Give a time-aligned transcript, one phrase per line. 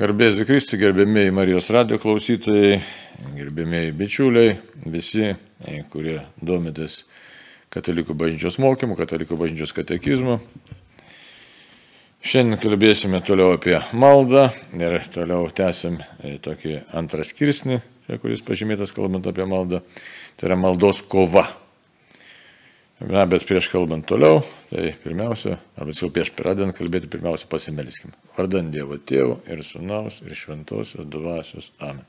[0.00, 2.78] Garbėsiu Kristų, gerbėmėjai Marijos radio klausytojai,
[3.36, 4.54] gerbėmėjai bičiuliai,
[4.88, 7.02] visi, e, kurie domitės
[7.68, 10.38] katalikų bažnyčios mokymu, katalikų bažnyčios katekizmu.
[12.24, 17.82] Šiandien kalbėsime toliau apie maldą ir toliau tęsim e, tokį antrą skirsnį,
[18.24, 19.82] kuris pažymėtas kalbant apie maldą.
[20.40, 21.44] Tai yra maldos kova.
[23.00, 28.12] Na, bet prieš kalbant toliau, tai pirmiausia, arba jau prieš pradedant kalbėti, pirmiausia pasimelskime.
[28.36, 31.70] Vardant Dievo Tėvų ir Sūnaus ir Šventosios Dvasios.
[31.80, 32.04] Amen.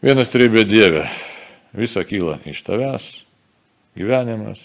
[0.00, 1.04] Vienas trybė Dieve,
[1.76, 3.10] visa kyla iš tavęs,
[4.00, 4.64] gyvenimas,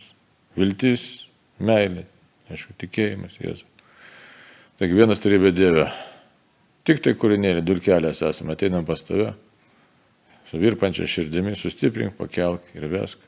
[0.56, 1.28] viltis,
[1.60, 2.08] meilė,
[2.48, 3.68] aišku, tikėjimas, Jėzus.
[4.80, 5.92] Taigi vienas trybė Dieve,
[6.88, 9.34] tik tai kūrinėlį, dulkelės esame, ateinam pas tave,
[10.48, 13.27] su virpančia širdimi, sustiprink, pakelk ir vesk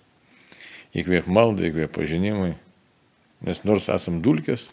[0.98, 2.54] įkvėp maldai, įkvėp pažinimui,
[3.46, 4.68] nes nors esam dulkės,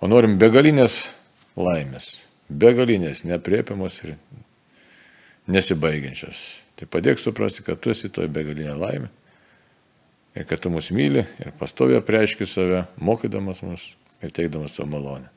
[0.00, 1.08] o norim begalinės
[1.58, 4.14] laimės, begalinės, nepriepiamos ir
[5.50, 6.60] nesibaigiančios.
[6.78, 9.10] Tai padėk suprasti, kad tu esi toje begalinė laimė
[10.36, 13.90] ir kad tu mus myli ir pastovė prieiški save, mokydamas mus
[14.22, 15.28] ir teikdamas savo malonę.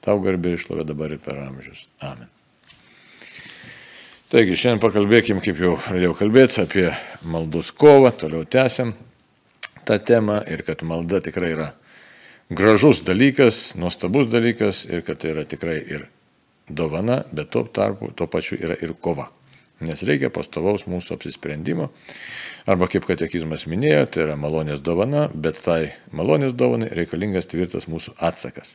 [0.00, 1.86] Tau garbė išlovė dabar ir per amžius.
[2.00, 2.28] Amen.
[4.30, 6.86] Taigi, šiandien pakalbėkim, kaip jau pradėjau kalbėti, apie
[7.26, 8.94] maldos kovą, toliau tęsiam
[9.90, 11.68] tą temą ir kad malda tikrai yra
[12.50, 16.06] gražus dalykas, nuostabus dalykas ir kad tai yra tikrai ir
[16.68, 19.30] dovana, bet tuo tarpu tuo pačiu yra ir kova.
[19.80, 21.88] Nes reikia pastovaus mūsų apsisprendimo.
[22.68, 28.12] Arba kaip katekizmas minėjo, tai yra malonės dovana, bet tai malonės dovanai reikalingas tvirtas mūsų
[28.20, 28.74] atsakas.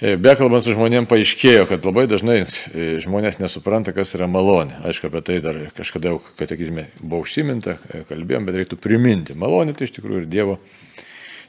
[0.00, 4.78] E, bekalbant su žmonėm paaiškėjo, kad labai dažnai e, žmonės nesupranta, kas yra malonė.
[4.88, 9.36] Aišku, apie tai dar kažkada jau katekizme buvo užsiminta, e, kalbėjom, bet reiktų priminti.
[9.36, 10.54] Malonė tai iš tikrųjų ir Dievo,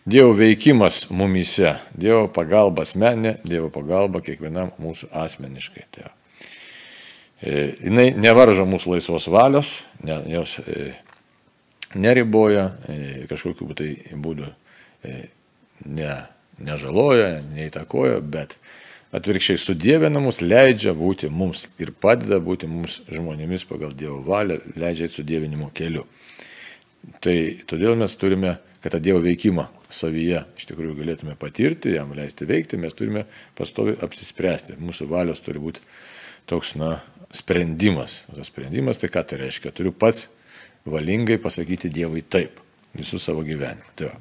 [0.03, 5.85] dievo veikimas mumise, Dievo pagalba asmenė, Dievo pagalba kiekvienam mūsų asmeniškai.
[5.95, 6.11] Tai,
[7.47, 9.72] jinai nevaržo mūsų laisvos valios,
[10.03, 10.57] ne, jos
[11.95, 12.67] neriboja
[13.31, 14.51] kažkokiu tai būdu.
[15.88, 16.19] Ne,
[16.66, 18.57] nežaloja, neįtakoja, bet
[19.16, 25.07] atvirkščiai sudėvina mus, leidžia būti mums ir padeda būti mums žmonėmis pagal Dievo valią, leidžia
[25.07, 26.05] eiti sudėvinimo keliu.
[27.21, 27.35] Tai
[27.67, 32.79] todėl mes turime, kad tą Dievo veikimą savyje iš tikrųjų galėtume patirti, jam leisti veikti,
[32.79, 33.25] mes turime
[33.57, 34.77] pastovi apsispręsti.
[34.79, 35.83] Mūsų valios turi būti
[36.50, 37.00] toks, na,
[37.31, 38.23] sprendimas.
[38.35, 39.71] Tas sprendimas tai ką tai reiškia?
[39.75, 40.27] Turiu pats
[40.85, 42.59] valingai pasakyti Dievui taip
[42.97, 43.94] visų savo gyvenimą.
[43.95, 44.17] Tai va.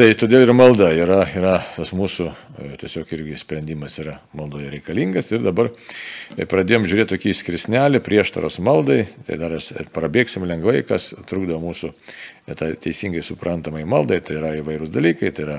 [0.00, 5.26] Tai todėl ir malda yra, yra tas mūsų e, tiesiog irgi sprendimas yra maldoje reikalingas.
[5.34, 9.58] Ir dabar e, pradėjom žiūrėti tokį skrisnelį prieštaros maldai, tai dar
[9.92, 15.44] prabėgsim lengvai, kas trukdo mūsų e, tai teisingai suprantamai maldai, tai yra įvairūs dalykai, tai
[15.44, 15.58] yra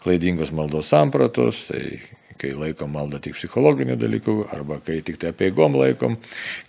[0.00, 2.00] klaidingos maldos sampratos, tai
[2.40, 6.16] kai laikom maldą tik psichologinių dalykų, arba kai tik tai apieigom laikom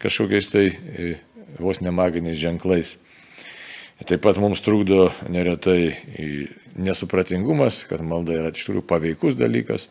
[0.03, 0.67] kažkokiais tai
[1.55, 2.97] vos nemaginiais ženklais.
[4.03, 5.94] Taip pat mums trukdo neretai
[6.75, 9.88] nesupratingumas, kad malda yra iš tikrųjų paveikus dalykas.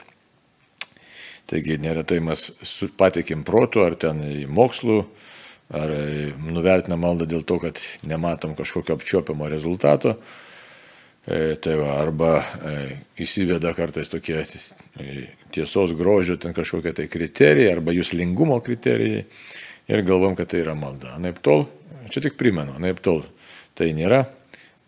[1.48, 2.50] Taigi neretai mes
[3.00, 4.98] patikim protų ar ten į mokslų,
[5.72, 5.92] ar
[6.44, 10.18] nuvertinam maldą dėl to, kad nematom kažkokio apčiopiamo rezultato.
[11.24, 12.78] E, tai va, arba e,
[13.22, 15.12] įsiveda kartais tokie e,
[15.54, 19.22] tiesos grožio ten kažkokie tai kriterijai arba jūslingumo kriterijai
[19.92, 21.14] ir galvom, kad tai yra malda.
[21.22, 21.68] Naip tol,
[22.10, 23.22] čia tik primenu, naip tol
[23.78, 24.26] Tai nėra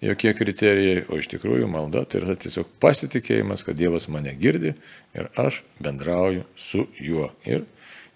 [0.04, 4.74] jokie kriterijai, o iš tikrųjų malda tai yra tiesiog pasitikėjimas, kad Dievas mane girdi
[5.16, 7.30] ir aš bendrauju su juo.
[7.48, 7.64] Ir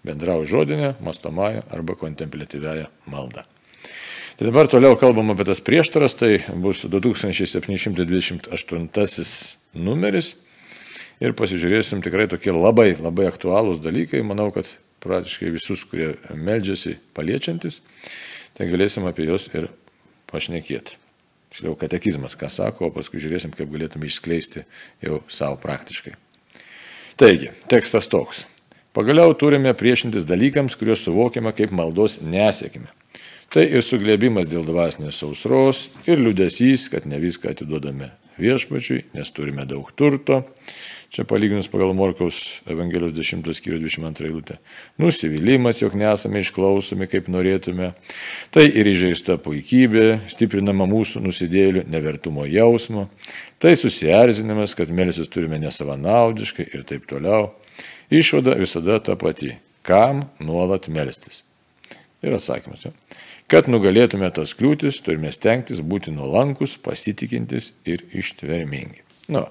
[0.05, 3.41] bendrauju žodinę, mastomąją arba kontemplatyvęją maldą.
[4.39, 8.47] Tai dabar toliau kalbam apie tas prieštaras, tai bus 2728
[9.75, 10.35] numeris
[11.19, 14.23] ir pasižiūrėsim tikrai tokie labai, labai aktualūs dalykai.
[14.23, 14.65] Manau, kad
[15.03, 17.81] praktiškai visus, kurie meldžiasi paliečiantis,
[18.55, 19.67] tai galėsim apie juos ir
[20.31, 20.97] pašnekėti.
[21.49, 24.67] Tiksliau, katekizmas, ką sako, o paskui žiūrėsim, kaip galėtume išskleisti
[25.01, 26.13] jau savo praktiškai.
[27.19, 28.45] Taigi, tekstas toks.
[28.93, 32.89] Pagaliau turime priešintis dalykams, kuriuos suvokiame kaip maldos nesėkime.
[33.49, 39.67] Tai ir suglėbimas dėl dvasinės sausros, ir liūdėsys, kad ne viską atiduodame viešpačiui, nes turime
[39.69, 40.43] daug turto,
[41.09, 44.59] Čia palyginus pagal Morkaus Evangelijos 10 skyrių 22 eilutė.
[45.01, 47.95] Nusivylimas, jog nesame išklausomi, kaip norėtume.
[48.53, 53.07] Tai ir įžeista puikybė, stiprinama mūsų nusidėlių nevertumo jausmo.
[53.57, 57.55] Tai susierzinimas, kad melsis turime nesavanaudiškai ir taip toliau.
[58.13, 59.55] Išvada visada ta pati.
[59.81, 61.41] Kam nuolat melstis?
[62.21, 62.85] Ir atsakymas.
[62.85, 62.93] Ja.
[63.49, 69.01] Kad nugalėtume tas kliūtis, turime stengtis būti nuolankus, pasitikintis ir ištvermingi.
[69.33, 69.47] Nu,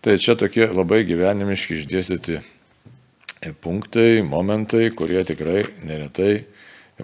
[0.00, 2.38] Tai čia tokie labai gyvenimiški išdėstyti
[3.60, 6.46] punktai, momentai, kurie tikrai neretai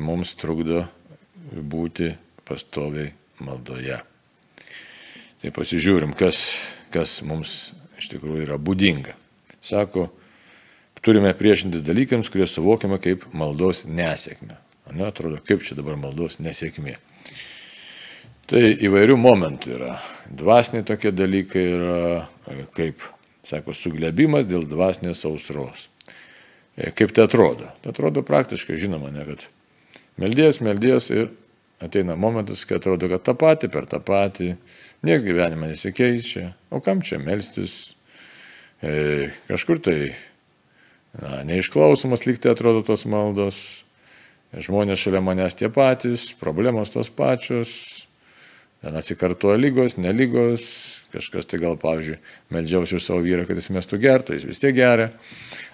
[0.00, 0.86] mums trukdo
[1.52, 2.14] būti
[2.48, 3.10] pastoviai
[3.44, 4.00] maldoje.
[5.42, 6.56] Tai pasižiūrim, kas,
[6.88, 9.12] kas mums iš tikrųjų yra būdinga.
[9.60, 10.08] Sako,
[11.04, 14.56] turime priešintis dalykams, kurie suvokiame kaip maldos nesėkmė.
[14.94, 16.94] Ne, atrodo, kaip čia dabar maldos nesėkmė.
[18.46, 19.96] Tai įvairių momentų yra.
[20.30, 21.96] Dvasiniai tokie dalykai yra,
[22.76, 23.02] kaip,
[23.46, 25.88] sako, suglebimas dėl dvasinės sausros.
[26.76, 27.72] E, kaip tai atrodo?
[27.82, 29.48] Tai atrodo praktiškai, žinoma, ne, kad
[30.22, 31.32] meldies, meldies ir
[31.82, 34.52] ateina momentas, kai atrodo, kad tą patį per tą patį,
[35.06, 37.96] niekas gyvenime nesikeičia, o kam čia melstis,
[38.78, 39.98] e, kažkur tai
[41.18, 43.64] na, neišklausomas lygtai atrodo tos maldos,
[44.54, 47.72] žmonės šalia manęs tie patys, problemos tos pačios,
[48.84, 50.66] ten atsikartoja lygos, nelygos,
[51.14, 52.18] kažkas tai gal, pavyzdžiui,
[52.54, 55.10] meldžiausi už savo vyrą, kad jis mestų gertų, jis vis tiek geria,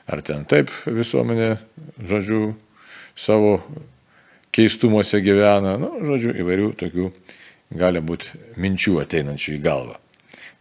[0.07, 1.57] ar ten taip visuomenė,
[2.09, 2.53] žodžiu,
[3.19, 3.59] savo
[4.53, 7.11] keistumuose gyvena, nu, žodžiu, įvairių tokių
[7.81, 9.99] gali būti minčių ateinančių į galvą.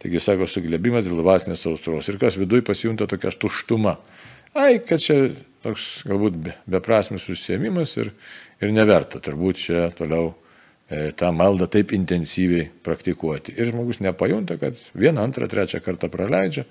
[0.02, 2.08] Taigi, sako, suglebimas dėl dvasinės saustros.
[2.10, 3.98] Ir kas viduje pasijunta tokia tuštuma.
[4.58, 5.28] Ai, kad čia
[5.62, 6.38] toks galbūt
[6.70, 8.12] beprasmis užsiemimas ir,
[8.62, 13.54] ir neverta turbūt čia toliau e, tą maldą taip intensyviai praktikuoti.
[13.56, 16.66] Ir žmogus nepajunta, kad vieną, antrą, trečią kartą praleidžia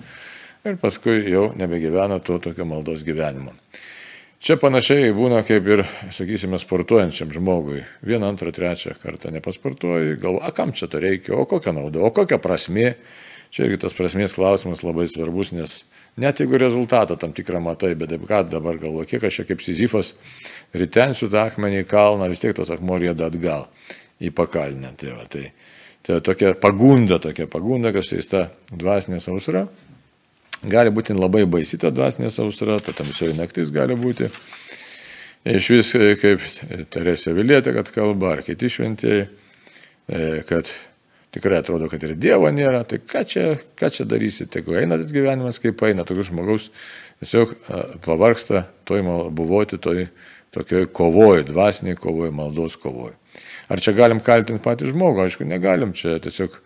[0.67, 3.55] ir paskui jau nebegyvena to tokio maldos gyvenimo.
[4.41, 7.83] Čia panašiai būna kaip ir, sakysime, sportuojančiam žmogui.
[8.01, 12.09] Vieną, antrą, trečią kartą nepasportuoji, galvo, a kam čia to reikia, o kokia nauda, o
[12.09, 12.95] kokia prasmė.
[13.53, 15.83] Čia irgi tas prasmės klausimas labai svarbus, nes
[16.17, 19.63] net jeigu rezultatą tam tikrą matai, bet taip ką dabar galvo, kiek aš čia kaip
[19.63, 20.13] Sizifas
[20.75, 23.67] ritensiu tą akmenį į kalną, vis tiek tas akmuo rėda atgal
[24.21, 24.93] į pakalnę.
[24.99, 25.47] Tai, va, tai,
[26.05, 29.65] tai tokia pagunda, tokia pagunda, kas tai ta dvasinė sausra.
[30.61, 34.29] Gali būti labai baisi ta dvasinė sausra, ta tamsioji naktis gali būti.
[35.41, 36.43] Iš vis, kaip
[36.93, 39.23] Teresė Vilietė, kad kalba, ar kiti šventieji,
[40.05, 40.69] e, kad
[41.31, 43.45] tikrai atrodo, kad ir Dievo nėra, tai ką čia,
[43.79, 46.69] ką čia darysi, tegu eina tas gyvenimas, kaip eina, tokius žmogaus
[47.21, 47.55] tiesiog
[48.03, 50.05] pavarksta toj buvoti toj
[50.51, 53.13] tokioj kovoj, dvasiniai kovoj, maldos kovoj.
[53.71, 55.25] Ar čia galim kaltinti patį žmogų?
[55.25, 56.57] Aišku, negalim, čia tiesiog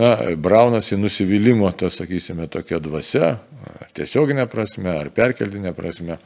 [0.00, 3.34] na, braunasi nusivylimų, tas, sakysime, tokia dvasia,
[3.68, 6.16] ar tiesioginė prasme, ar perkeltinė prasme.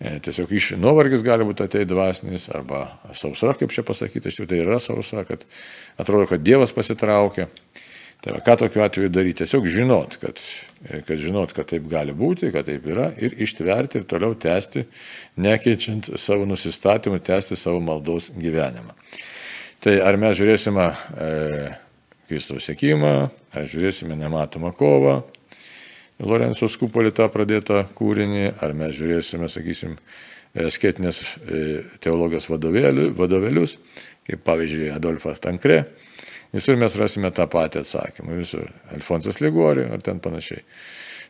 [0.00, 4.50] E, tiesiog iš nuovargis gali būti atei dvasinis, arba sausra, kaip čia pasakyti, iš tikrųjų
[4.50, 5.44] tai yra sausra, kad
[6.00, 7.46] atrodo, kad Dievas pasitraukė.
[8.24, 9.42] Tai va, ką tokiu atveju daryti?
[9.42, 10.40] Tiesiog žinot, kad,
[10.88, 14.86] e, kad žinot, kad taip gali būti, kad taip yra ir ištverti ir toliau tęsti,
[15.44, 18.96] nekeičiant savo nusistatymų, tęsti savo maldos gyvenimą.
[19.84, 21.30] Tai ar mes žiūrėsime e,
[22.24, 23.14] Kristaus sėkimą,
[23.52, 25.18] ar žiūrėsime nematomą kovą,
[26.24, 29.98] Lorenzo Skupolį tą pradėtą kūrinį, ar mes žiūrėsime, sakysim,
[30.54, 31.62] skėtinės e,
[32.04, 33.78] teologijos vadovėlius,
[34.28, 35.82] kaip pavyzdžiui Adolfas Tankre.
[36.54, 38.70] Visur mes rasime tą patį atsakymą, visur.
[38.94, 40.62] Alfonsas Ligori ar ten panašiai.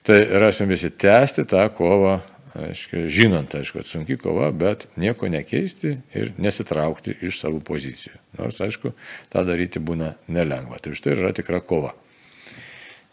[0.04, 2.18] Tai rasim visi tęsti tą kovą
[2.54, 8.14] aiškia, žinant, aišku, sunki kova, bet nieko nekeisti ir nesitraukti iš savo pozicijų.
[8.38, 8.94] Nors, aišku,
[9.32, 10.78] tą daryti būna nelengva.
[10.82, 11.94] Tai štai yra tikra kova.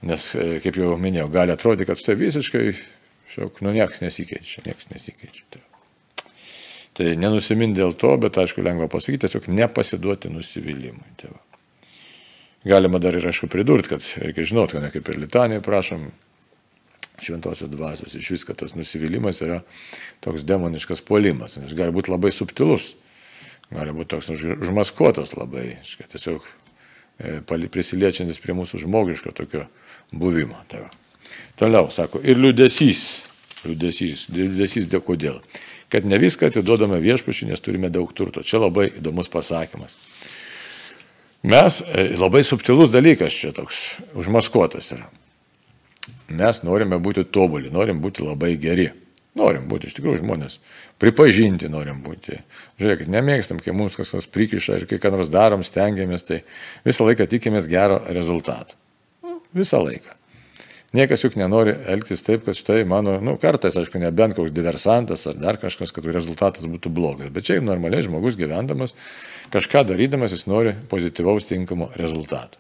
[0.08, 2.64] Nes, e, kaip jau minėjau, gali atrodyti, kad štai visiškai,
[3.36, 5.46] šiok, nu, niekas nesikeičia, niekas nesikeičia.
[5.54, 5.62] Tai,
[6.98, 11.14] tai nenusimin dėl to, bet, aišku, lengva pasakyti, tiesiog nepasiduoti nusivylimui.
[11.22, 11.40] Tai va.
[12.74, 16.10] Galima dar ir, aišku, pridurti, kad reikia žinoti, kad ne kaip ir Litanijai prašom,
[17.22, 18.16] šventosios dvasios.
[18.16, 19.62] Iš vis, kad tas nusivylimas yra
[20.20, 22.92] toks demoniškas puolimas, nes gali būti labai subtilus,
[23.72, 26.46] gali būti toks užmaskuotas labai, škai, tiesiog
[27.72, 29.66] prisiliečiantis prie mūsų žmogiško tokio
[30.12, 30.60] buvimo.
[30.72, 30.88] Tai.
[31.60, 33.04] Toliau, sako, ir liūdėsys,
[33.66, 35.42] liūdėsys, liūdėsys dėl kodėl.
[35.92, 38.44] Kad ne viską atiduodame viešpačiui, nes turime daug turto.
[38.48, 39.98] Čia labai įdomus pasakymas.
[41.44, 43.84] Mes, e, labai subtilus dalykas čia toks,
[44.16, 45.10] užmaskuotas yra
[46.32, 48.90] mes norime būti tobuli, norim būti labai geri.
[49.40, 50.58] Norim būti iš tikrųjų žmonės.
[51.00, 52.42] Pripažinti norim būti.
[52.82, 56.42] Žiūrėkit, nemėgstam, kai mums kas nors prikiša ir kai ką nors darom, stengiamės, tai
[56.84, 58.76] visą laiką tikimės gero rezultato.
[59.24, 60.18] Nu, visą laiką.
[60.92, 65.38] Niekas juk nenori elgtis taip, kad štai mano, nu, kartais, aišku, nebent koks diversantas ar
[65.40, 67.32] dar kažkas, kad rezultatas būtų blogas.
[67.32, 68.98] Bet čia normaliai žmogus gyvendamas,
[69.56, 72.60] kažką darydamas, jis nori pozityvaus tinkamo rezultato.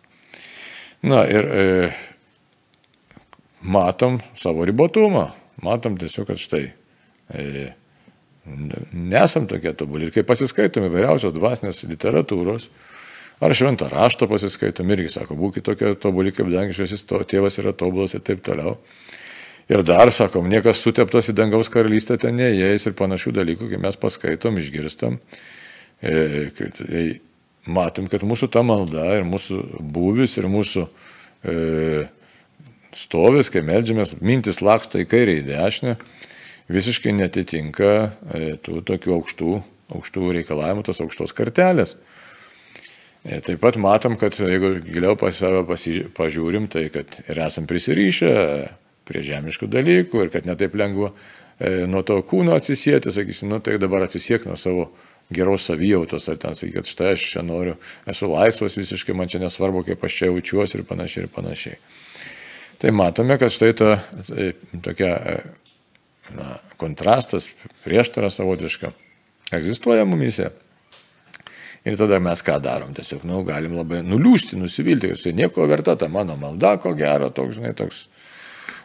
[1.04, 1.92] Na ir e,
[3.60, 5.28] matom savo ribotumą,
[5.66, 6.64] matom tiesiog, kad štai
[7.34, 7.70] e,
[8.94, 10.08] nesam tokie tobuli.
[10.08, 12.70] Ir kai pasiskaitom įvairiausios dvasinės literatūros,
[13.42, 18.26] ar šventą raštą pasiskaitom, irgi sako, būkite tokie tobuli, kaip dangiškasis tėvas yra tobulas ir
[18.26, 18.78] taip toliau.
[19.72, 23.98] Ir dar, sakom, niekas suteptas į dangaus karalystę ten neįeis ir panašių dalykų, kai mes
[24.00, 25.20] paskaitom, išgirstam.
[26.02, 27.04] E, tai
[27.70, 29.62] matom, kad mūsų ta malda ir mūsų
[29.94, 30.88] būvis ir mūsų
[31.46, 31.56] e,
[32.98, 35.98] stovis, kai melžiamės, mintis laksto į kairę, į dešinę,
[36.72, 39.58] visiškai netitinka e, tų tokių aukštų,
[39.98, 41.98] aukštų reikalavimų, tos aukštos kartelės.
[43.22, 45.64] E, taip pat matom, kad jeigu giliau pas save
[46.18, 48.32] pažiūrim, tai kad ir esam prisirišę
[49.08, 53.78] prie žemiškų dalykų ir kad netaip lengva e, nuo to kūno atsisėti, sakysim, nu tai
[53.82, 54.90] dabar atsisiek nuo savo
[55.32, 57.78] geros savijautos, ar ten sakyti, kad štai aš čia noriu,
[58.10, 61.78] esu laisvas visiškai, man čia nesvarbu, kaip aš čia jaučiuosi ir panašiai ir panašiai.
[62.82, 63.92] Tai matome, kad štai ta
[64.28, 65.38] tai, tokia e,
[66.38, 67.50] na, kontrastas,
[67.86, 68.92] prieštara savotiška
[69.54, 70.50] egzistuoja mumise.
[71.86, 72.94] Ir tada mes ką darom?
[72.98, 77.30] Tiesiog, nu, galim labai nuliūsti, nusivilti, kad tai nieko verta, ta mano malda, ko gero,
[77.34, 78.06] toks, žinai, toks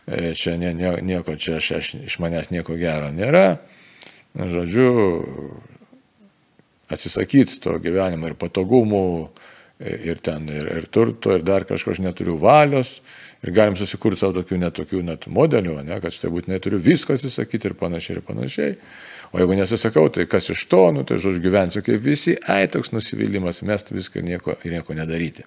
[0.07, 3.59] E, čia nie, nie, nieko, čia aš, aš, iš manęs nieko gero nėra.
[4.38, 4.91] Žodžiu,
[6.93, 9.03] atsisakyti to gyvenimo ir patogumų,
[9.80, 13.00] ir ten, ir, ir turto, ir dar kažko aš neturiu valios.
[13.45, 17.68] Ir galim susikurti savo tokių netokių net modelių, ne, kad štai būtinai turiu visko atsisakyti
[17.68, 18.78] ir panašiai, ir panašiai.
[19.35, 22.95] O jeigu nesisakau, tai kas iš to, nu, tai žodžiu gyvensiu kaip visi, ai toks
[22.95, 25.45] nusivylimas, mesti viską ir nieko, ir nieko nedaryti.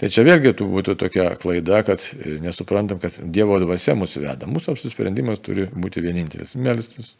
[0.00, 4.48] Tai čia vėlgi būtų tokia klaida, kad e, nesuprantam, kad Dievo dvasia mūsų veda.
[4.48, 7.16] Mūsų apsisprendimas turi būti vienintelis- melstis.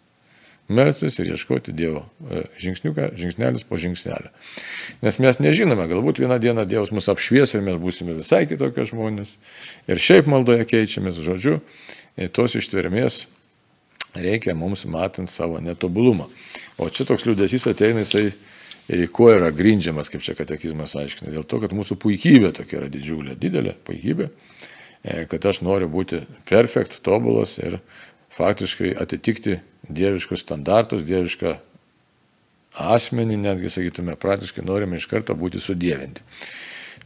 [0.71, 4.31] Melstis ir ieškoti Dievo e, žingsniuką, žingsnelis po žingsnelio.
[5.03, 9.35] Nes mes nežinome, galbūt vieną dieną Dievas mus apšvies ir mes būsime visai kitokie žmonės.
[9.91, 11.59] Ir šiaip maldoje keičiamės, žodžiu,
[12.15, 13.25] e, tos ištvermės
[14.15, 16.29] reikia mums matant savo netobulumą.
[16.79, 18.31] O čia toks liūdėsys ateina, jisai
[19.15, 23.37] kuo yra grindžiamas, kaip čia katekizmas aiškina, dėl to, kad mūsų puikybė tokia yra didžiulė,
[23.39, 24.31] didelė puikybė,
[25.03, 27.79] e, kad aš noriu būti perfekt, tobulas ir
[28.35, 29.59] faktiškai atitikti
[29.97, 31.55] dieviškus standartus, dievišką
[32.95, 36.25] asmenį, netgi sakytume, praktiškai norime iš karto būti sudėvinti.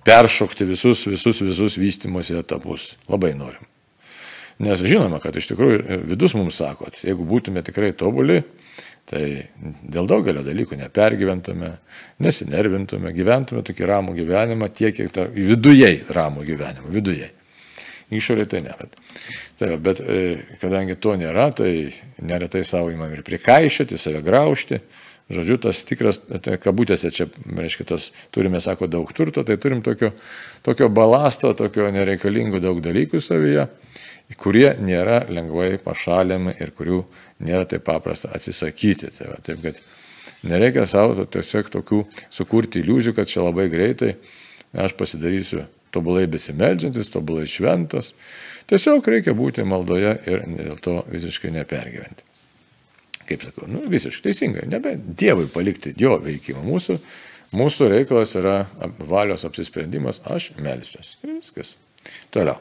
[0.05, 2.95] Peršokti visus, visus, visus vystimosi etapus.
[3.09, 3.64] Labai norim.
[4.62, 8.43] Nes žinoma, kad iš tikrųjų vidus mums sako, jeigu būtume tikrai tobuli,
[9.05, 9.21] Tai
[9.85, 11.75] dėl daugelio dalykų nepergyventume,
[12.25, 17.29] nesinervintume, gyventume tokį ramų gyvenimą, tiek, kiek to viduje ramų gyvenimą, viduje.
[18.14, 18.88] Išorė tai nėra.
[19.59, 20.21] Tai, bet e,
[20.59, 21.71] kadangi to nėra, tai
[22.19, 24.81] neretai savo įmam ir prikaišyti, save graužti.
[25.33, 26.19] Žodžiu, tas tikras,
[26.61, 30.11] kabutėse čia, reiškia, tas turime, sako, daug turto, tai turim tokio,
[30.67, 33.65] tokio balasto, tokio nereikalingų daug dalykų savyje,
[34.37, 37.01] kurie nėra lengvai pašaliami ir kurių
[37.47, 39.15] nėra taip paprasta atsisakyti.
[39.17, 39.81] Tai va, taip, kad
[40.45, 44.17] nereikia savo tiesiog tokių sukurti iliuzijų, kad čia labai greitai
[44.75, 45.63] aš pasidarysiu
[45.95, 48.13] tobulai besimeldžiantis, tobulai šventas.
[48.71, 52.27] Tiesiog reikia būti maldoje ir dėl to visiškai nepergyventi.
[53.29, 56.61] Kaip sakau, nu, visiškai teisingai, nebe Dievui palikti jo veikimą.
[56.67, 56.99] Mūsų,
[57.57, 58.65] mūsų reikalas yra
[58.99, 61.17] valios apsisprendimas, aš melsiuosi.
[61.25, 61.75] Ir viskas.
[62.35, 62.59] Toliau.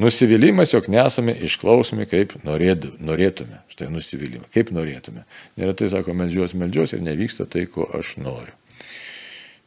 [0.00, 3.60] Nusivylimas, jog nesame išklausomi, kaip norėtų, norėtume.
[3.72, 5.26] Štai nusivylimą, kaip norėtume.
[5.60, 8.56] Neretai sako, melžiuos, melžiuos ir nevyksta tai, ko aš noriu.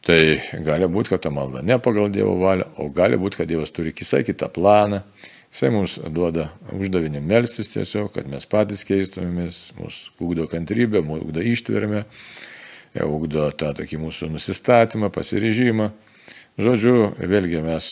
[0.06, 0.20] Tai
[0.62, 3.94] gali būti, kad ta malda ne pagal Dievo valią, o gali būti, kad Dievas turi
[3.96, 5.02] visai kitą planą.
[5.50, 11.46] Jisai mums duoda uždavinį melstis tiesiog, kad mes patys keistumėmės, mūsų ugdo kantrybę, mūsų ugdo
[11.48, 12.04] ištvermę,
[13.08, 15.90] ugdo tą tokį mūsų nusistatymą, pasiryžimą.
[16.62, 17.88] Žodžiu, vėlgi mes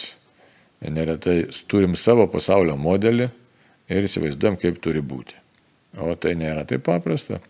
[0.84, 1.38] neretai
[1.72, 3.30] turim savo pasaulio modelį
[3.90, 5.40] ir įsivaizduojam, kaip turi būti.
[5.98, 7.42] O tai nėra taip paprasta.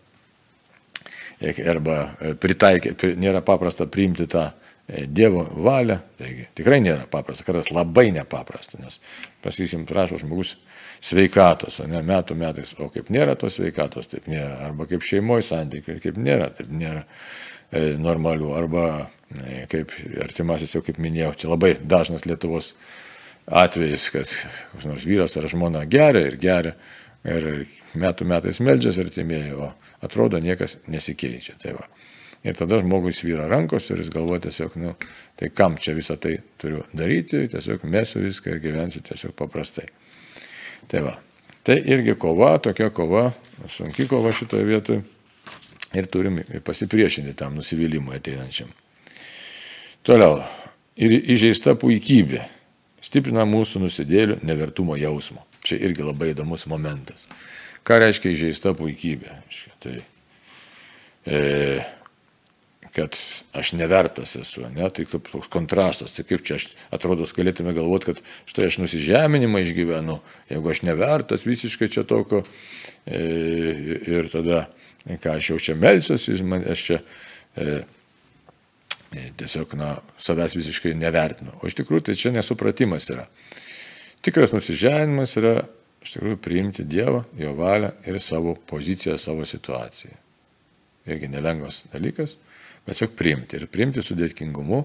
[1.70, 7.70] Arba e, pritaikė, nėra paprasta priimti tą e, Dievo valią, taigi tikrai nėra paprasta, kartais
[7.74, 9.00] labai nepaprasta, nes,
[9.44, 10.56] pasakysim, prašo žmogus
[11.04, 15.46] sveikatos, o ne metų metais, o kaip nėra tos sveikatos, taip nėra, arba kaip šeimoje
[15.50, 18.86] santykiai, kaip nėra, taip nėra e, normalių, arba
[19.34, 19.92] e, kaip
[20.24, 22.72] artimasis jau kaip minėjau, čia labai dažnas Lietuvos
[23.44, 24.30] atvejis, kad
[24.72, 26.76] koks nors vyras ar žmona geria ir geria
[27.24, 27.66] ir
[28.00, 29.70] metų metais meldžiasi artimieji, o
[30.04, 31.56] atrodo niekas nesikeičia.
[31.62, 31.88] Tai va.
[32.44, 34.90] ir tada žmogui svyra rankos ir jis galvoja tiesiog, nu,
[35.40, 39.86] tai kam čia visą tai turiu daryti, tiesiog mesiu viską ir gyvensiu tiesiog paprastai.
[40.88, 41.14] Tai va.
[41.64, 43.30] Tai irgi kova, tokia kova,
[43.68, 45.00] sunki kova šitoje vietoje
[45.94, 48.68] ir turim pasipriešinti tam nusivylimui ateinančiam.
[50.04, 50.42] Toliau.
[50.94, 52.44] Ir įžeista puikybė
[53.02, 55.42] stiprina mūsų nusidėlių nevertumo jausmo.
[55.64, 57.26] Čia irgi labai įdomus momentas.
[57.84, 59.34] Ką reiškia įžeista puikybė?
[59.84, 59.98] Tai,
[61.28, 61.42] e,
[62.94, 63.16] kad
[63.52, 68.22] aš nevertas esu, ne, tai toks kontrastas, tai kaip čia aš atrodo, galėtume galvoti, kad
[68.50, 70.20] štai aš nusižeminimą išgyvenu,
[70.52, 73.20] jeigu aš nevertas visiškai čia tokio e,
[74.14, 74.68] ir tada,
[75.10, 76.38] ką aš jau čia melsiuosi,
[76.70, 77.80] aš čia e,
[79.10, 81.58] e, tiesiog, na, savęs visiškai nevertinu.
[81.60, 83.26] O iš tikrųjų tai čia nesupratimas yra.
[84.24, 85.58] Tikras nusižeminimas yra
[86.04, 90.14] iš tikrųjų priimti Dievą, jo valią ir savo poziciją, savo situaciją.
[91.08, 92.36] Irgi nelengvas dalykas
[92.86, 94.82] bet tiesiog priimti ir priimti su dėkingumu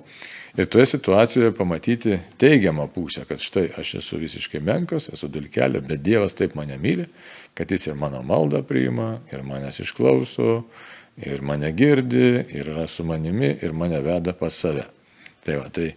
[0.58, 6.04] ir toje situacijoje pamatyti teigiamą pusę, kad štai aš esu visiškai menkas, esu dulkelė, bet
[6.04, 7.10] Dievas taip mane myli,
[7.54, 10.64] kad jis ir mano maldą priima, ir manęs išklauso,
[11.20, 14.88] ir mane girdi, ir yra su manimi, ir mane veda pas save.
[15.44, 15.92] Tai va, tai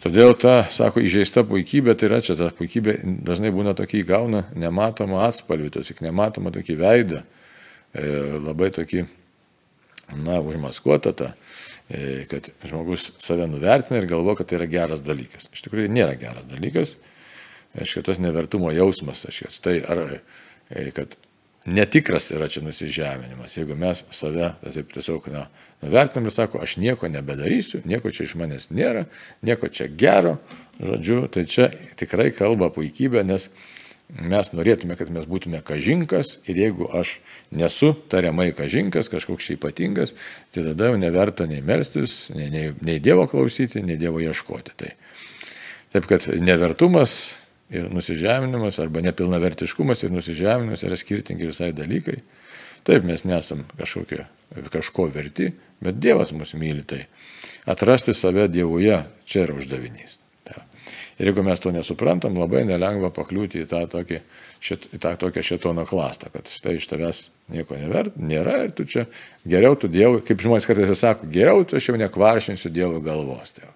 [0.00, 5.24] Todėl ta, sako, įžeista puikybė, tai yra čia ta puikybė dažnai būna tokia įgauna nematomą
[5.26, 7.22] atspalvį, tiesiog nematomą tokį veidą,
[7.92, 8.06] e,
[8.40, 9.04] labai tokį
[10.24, 11.32] na, užmaskuota ta,
[11.90, 15.50] e, kad žmogus save nuvertina ir galvo, kad tai yra geras dalykas.
[15.52, 16.96] Iš tikrųjų, nėra geras dalykas.
[17.78, 20.06] Aišku, tas nevertumo jausmas, aišku, tai ar,
[20.70, 21.18] e, kad
[21.66, 23.56] netikras yra čia nusižeminimas.
[23.56, 25.46] Jeigu mes save taip tiesiog na,
[25.82, 29.04] nuvertinam ir sako, aš nieko nebedarysiu, nieko čia iš manęs nėra,
[29.46, 30.38] nieko čia gero,
[30.80, 31.68] žodžiu, tai čia
[32.00, 33.50] tikrai kalba puikybė, nes
[34.18, 37.18] mes norėtume, kad mes būtume kažinkas ir jeigu aš
[37.54, 40.16] nesu tariamai kažinkas, kažkoks ypatingas,
[40.54, 44.74] tai tada jau neverta nei melstis, nei, nei, nei Dievo klausyti, nei Dievo ieškoti.
[44.80, 44.90] Tai.
[45.94, 47.36] Taip kad nevertumas
[47.70, 52.20] ir nusižeminimas arba nepilnavertiškumas ir nusižeminimas yra skirtingi visai dalykai.
[52.86, 54.24] Taip mes nesam kažkokio,
[54.72, 55.50] kažko verti,
[55.84, 56.86] bet Dievas mus myli.
[56.88, 57.04] Tai
[57.68, 60.20] atrasti save Dievuje čia yra uždavinys.
[61.20, 64.22] Ir jeigu mes to nesuprantam, labai nelengva pakliūti į tą, tokį,
[64.64, 67.18] šit, į tą tokią šetono klastą, kad štai iš tavęs
[67.52, 69.04] nieko nevert, nėra ir tu čia
[69.44, 73.52] geriau tu Dievui, kaip žmonės kartais sako, geriau tu aš jau nekvaršinsiu Dievo galvos.
[73.52, 73.68] Tai,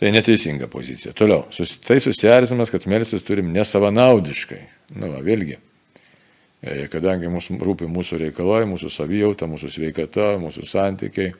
[0.00, 1.12] tai neteisinga pozicija.
[1.16, 1.44] Toliau,
[1.86, 4.60] tai susierzinimas, kad melsis turim nesavanaudiškai.
[4.96, 5.58] Nu, va, vėlgi,
[6.64, 11.34] e, kadangi mūsų rūpi mūsų reikalai, mūsų savijauta, mūsų sveikata, mūsų santykiai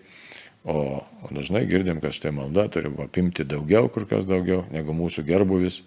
[0.65, 5.25] O, o dažnai girdim, kad štai malda turi apimti daugiau, kur kas daugiau negu mūsų
[5.25, 5.81] gerbuvis.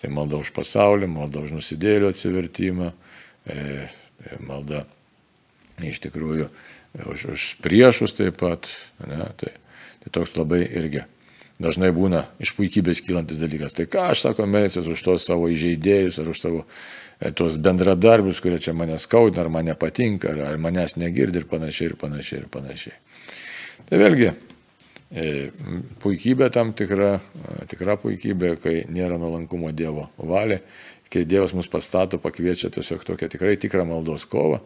[0.00, 2.90] Tai malda už pasaulį, malda už nusidėlio atsivertimą,
[3.48, 4.84] e, e, malda
[5.84, 6.48] iš tikrųjų
[7.12, 8.68] už, už priešus taip pat.
[9.04, 9.52] Ne, tai,
[10.04, 11.04] tai toks labai irgi
[11.62, 13.74] dažnai būna iš puikybės kylantis dalykas.
[13.76, 18.42] Tai ką aš sako, melsiuos už tos savo įžeidėjus ar už savo e, tos bendradarbius,
[18.44, 22.42] kurie čia mane skaudina, ar man nepatinka, ar, ar manęs negirdi ir panašiai, ir panašiai,
[22.42, 22.98] ir panašiai.
[23.88, 24.32] Tai vėlgi,
[25.12, 25.28] e,
[26.04, 30.60] puikybė tam tikra, e, tikra puikybė, kai nėra nuolankumo Dievo valė,
[31.12, 34.60] kai Dievas mus pastato, pakviečia tiesiog tokią tikrai tikrą maldos kovą,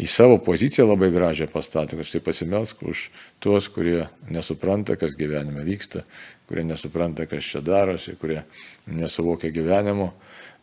[0.00, 3.08] į savo poziciją labai gražią pastato, kad štai pasimelsk už
[3.42, 6.06] tuos, kurie nesupranta, kas gyvenime vyksta,
[6.48, 8.42] kurie nesupranta, kas čia darosi, kurie
[8.86, 10.12] nesuvokia gyvenimo,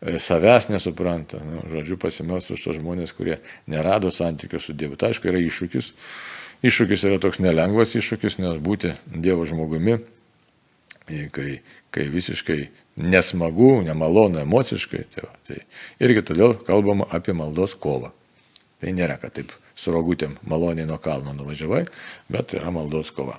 [0.02, 1.44] e, savęs nesupranta.
[1.46, 5.00] Nu, žodžiu, pasimelsk už tos žmonės, kurie nerado santykių su Dievu.
[5.00, 5.94] Tai aišku, yra iššūkis,
[6.60, 9.96] Iššūkis yra toks nelengvas iššūkis, nes būti Dievo žmogumi,
[11.32, 12.60] kai, kai visiškai
[13.00, 15.62] nesmagu, nemalonu emociškai, tai, va, tai
[16.04, 18.12] irgi todėl kalbama apie maldos kovą.
[18.80, 21.86] Tai nėra, kad taip su rogutėm maloniai nuo kalno nuvažiavai,
[22.32, 23.38] bet yra maldos kova.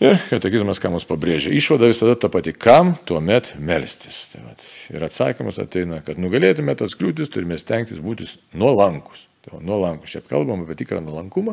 [0.00, 4.22] Ir katekizmas, ką mus pabrėžia, išvada visada ta pati, kam tuomet melstis.
[4.32, 8.24] Tai vat, ir atsakymas ateina, kad nugalėtume tas kliūtis, turime stengtis būti
[8.56, 9.26] nuolankus.
[9.44, 11.52] Tai nuolankus, čia kalbam apie tikrą nuolankumą,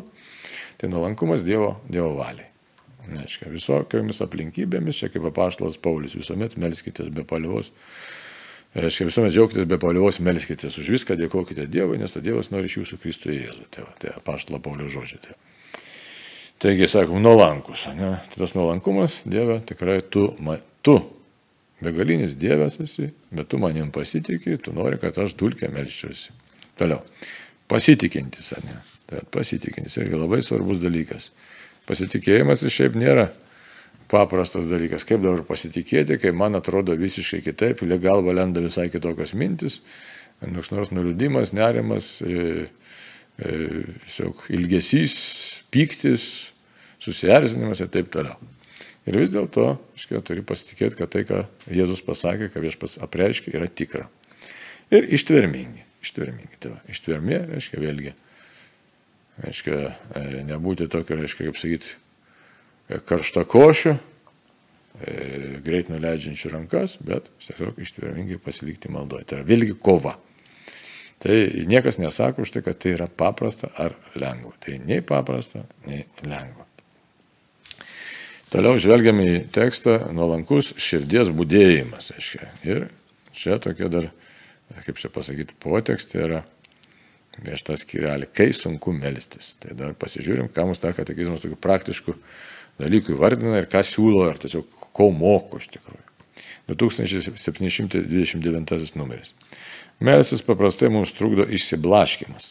[0.79, 2.47] tai nuolankumas Dievo, dievo valiai.
[3.07, 7.73] Neaiškia, visokiomis aplinkybėmis, čia kaip apaštalas Paulius, visuomet melskitės be palievos.
[8.77, 12.75] Reiškia, visuomet džiaugitės be palievos, melskitės už viską, dėkokite Dievui, nes to Dievas nori iš
[12.83, 13.63] jūsų Kristuje Jėzų.
[13.73, 15.21] Tai, tai apaštalo Paulius žodžiai.
[15.23, 15.37] Tai.
[16.61, 17.87] Taigi, sakom, nuolankus.
[17.97, 18.11] Ne?
[18.29, 20.99] Tai tas nuolankumas, Dieve, tikrai tu, ma, tu
[21.81, 26.37] begalinis Dievas esi, bet tu manim pasitikė, tu nori, kad aš dulkę melščiausi.
[26.77, 27.01] Toliau.
[27.67, 28.77] Pasitikintis, ar ne?
[29.09, 31.31] Tai pasitikintis irgi labai svarbus dalykas.
[31.89, 33.31] Pasitikėjimas iš šiaip nėra
[34.11, 35.05] paprastas dalykas.
[35.07, 39.81] Kaip dabar pasitikėti, kai man atrodo visiškai kitaip, į galvą lenda visai kitokios mintis,
[40.41, 42.67] koks nors nuliūdimas, nerimas, e,
[43.39, 43.57] e,
[44.57, 45.17] ilgesys,
[45.73, 46.27] pyktis,
[47.03, 48.37] susierzinimas ir taip toliau.
[49.07, 53.69] Ir vis dėlto, iškiau, turi pasitikėti, kad tai, ką Jėzus pasakė, ką viešpas apreiškė, yra
[53.71, 54.09] tikra.
[54.91, 56.59] Ir ištvermingi ištvermingi.
[56.61, 58.13] Tai va, ištvermė reiškia vėlgi,
[59.43, 61.95] reiškia e, nebūti tokio, reiškia, kaip sakyti,
[63.07, 63.97] karšta košio,
[65.01, 69.27] e, greit nuleidžiančių rankas, bet tiesiog ištvermingai pasilikti maldoje.
[69.27, 70.15] Tai yra vėlgi kova.
[71.17, 74.53] Tai niekas nesako už tai, kad tai yra paprasta ar lengva.
[74.61, 76.67] Tai nei paprasta, nei lengva.
[78.47, 82.13] Toliau žvelgiam į tekstą nuolankus širdies būdėjimas.
[82.15, 82.51] Aiškia.
[82.63, 82.85] Ir
[83.35, 84.11] čia tokia dar,
[84.85, 86.43] kaip čia pasakyti, potekstė yra
[87.37, 89.55] prieš tą skirelį, kai sunku melstis.
[89.61, 92.15] Tai dar pasižiūrim, ką mums dar katekizmas tokių praktiškų
[92.81, 96.03] dalykų įvardina ir ką siūlo, ar tiesiog ko moko iš tikrųjų.
[96.67, 99.29] 2729 numeris.
[99.99, 102.45] Melsis paprastai mums trukdo išsiblaškimas.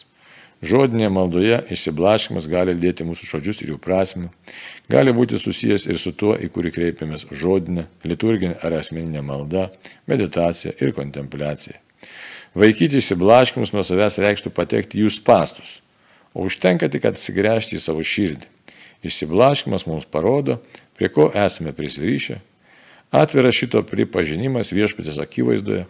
[0.65, 4.27] Žodinėje maldoje išsiblaškimas gali lėti mūsų žodžius ir jų prasme,
[4.89, 9.69] gali būti susijęs ir su tuo, į kurį kreipiamės žodinė, liturginė ar asmeninė malda,
[10.09, 11.77] meditacija ir kontempliacija.
[12.57, 15.85] Vaikyti išsiblaškimus nuo savęs reikštų patekti jų pastus,
[16.33, 18.56] o užtenka tik atsigręžti į savo širdį.
[19.05, 20.61] Išsiblaškimas mums parodo,
[20.97, 22.39] prie ko esame prisirišę.
[23.11, 25.85] Atviras šito pripažinimas viešpatės akivaizdoje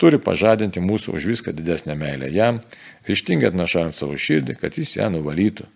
[0.00, 2.60] turi pažadinti mūsų už viską didesnę meilę jam,
[3.08, 5.68] ryštingai atnašant savo širdį, kad jis ją nuvalytų.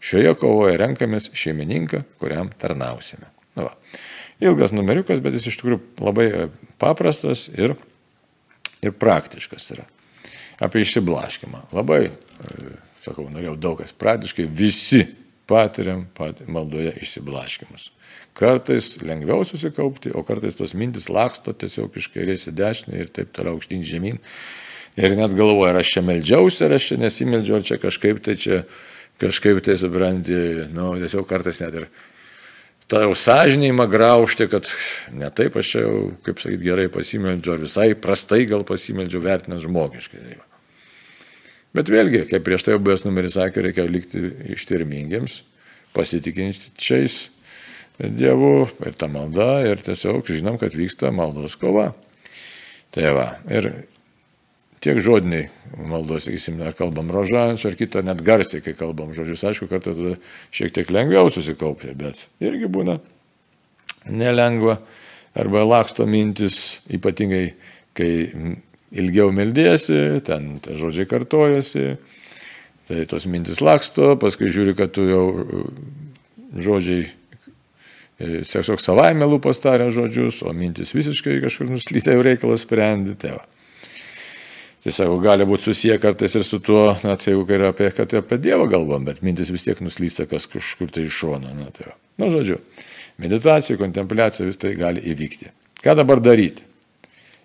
[0.00, 3.28] Šioje kovoje renkamės šeimininką, kuriam tarnausime.
[3.56, 3.76] Na va.
[4.40, 6.28] Ilgas numeriukas, bet jis iš tikrųjų labai
[6.80, 7.76] paprastas ir
[8.80, 9.84] ir praktiškas yra.
[10.60, 11.66] Apie išsiblaškimą.
[11.76, 15.06] Labai, e, sakau, norėjau daug kas praktiškai, visi
[15.50, 17.90] patiriam pat, maldoje išsiblaškimus.
[18.38, 23.34] Kartais lengviau susikaupti, o kartais tos mintis laksto tiesiog iš kairės į dešinę ir taip
[23.34, 24.20] toliau aukštyn žemyn.
[25.00, 28.36] Ir net galvoju, ar aš čia meldžiausi, ar aš čia nesimeldžiau, ar čia kažkaip tai
[28.40, 28.62] čia
[29.20, 30.38] kažkaip tai supranti,
[30.72, 31.88] nu, tiesiog kartais net ir
[32.90, 34.70] tą jau sąžinėjimą graužti, kad
[35.14, 39.62] ne taip aš čia jau, kaip sakyti, gerai pasimeldžiu, ar visai prastai gal pasimeldžiu, vertinant
[39.62, 40.22] žmogiškai.
[40.24, 40.49] Tai
[41.76, 44.24] Bet vėlgi, kaip prieš tai buvęs numeris sakė, reikia likti
[44.56, 45.42] ištirmingiems,
[45.94, 47.20] pasitikinčiais
[48.00, 51.90] Dievu ir ta malda ir tiesiog žinom, kad vyksta maldos kova.
[52.94, 53.68] Tai va, ir
[54.80, 59.68] tiek žodiniai maldos, sakysim, ar kalbam rožančių, ar kitą, net garsiai, kai kalbam žodžius, aišku,
[59.70, 60.00] kartais
[60.56, 62.96] šiek tiek lengviau susikaupti, bet irgi būna
[64.08, 64.78] nelengva,
[65.36, 67.44] arba laksto mintis, ypatingai,
[67.94, 68.10] kai
[68.90, 71.86] ilgiau meldėsi, ten žodžiai kartojasi,
[72.90, 75.24] tai tos mintis laksto, paskui žiūri, kad tu jau
[76.58, 83.14] žodžiai e, tiesiog savaime lūpas taria žodžius, o mintis visiškai kažkur nuslytė jau reikalas sprendi.
[83.20, 83.46] Tai va.
[84.80, 88.14] Tai sako, gali būti susiję kartais ir su tuo, na, tai jeigu yra apie, kad
[88.16, 91.52] apie Dievą galvom, bet mintis vis tiek nuslysta kas kažkur tai iš šono.
[91.52, 92.56] Na, tai, na, žodžiu,
[93.20, 95.52] meditacijų, kontempliacijų vis tai gali įvykti.
[95.84, 96.64] Ką dabar daryti?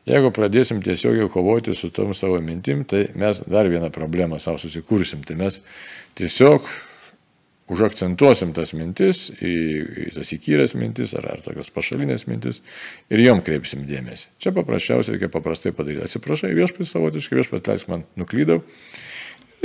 [0.05, 5.23] Jeigu pradėsim tiesiogiai kovoti su tom savo mintim, tai mes dar vieną problemą savo susikursim.
[5.25, 5.57] Tai mes
[6.19, 6.67] tiesiog
[7.73, 9.53] užakcentuosim tas mintis, į,
[10.05, 12.61] į tas įkyrės mintis ar, ar tokias pašalinės mintis
[13.09, 14.29] ir jom kreipsim dėmesį.
[14.41, 16.05] Čia paprasčiausiai reikia paprastai padaryti.
[16.05, 18.61] Atsiprašai viešpai savotiškai, viešpai atleisk man, nuklydau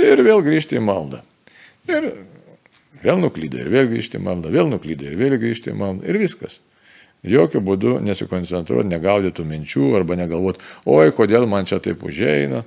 [0.01, 1.21] ir vėl grįžti į maldą.
[1.89, 2.09] Ir
[3.05, 6.21] vėl nuklydai, ir vėl grįžti į maldą, vėl nuklydai, ir vėl grįžti į maldą ir
[6.21, 6.57] viskas.
[7.21, 12.63] Jokių būdų nesikoncentruoti, negaudytų minčių arba negalvoti, oi, kodėl man čia taip užeina.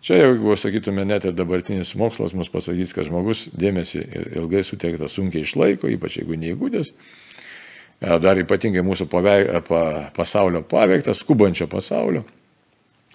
[0.00, 4.06] Čia, jeigu sakytume, net ir dabartinis mokslas mus pasakys, kad žmogus dėmesį
[4.40, 9.82] ilgai suteikta sunkiai išlaiko, ypač jeigu neįgūdęs, e, dar ypatingai mūsų paveik, pa,
[10.16, 12.24] pasaulio paveiktas, skubančio pasaulio.